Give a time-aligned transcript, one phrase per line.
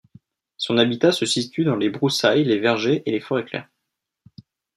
[0.57, 3.69] Son habitat se situe dans les broussailles, les vergers et les forêts claires.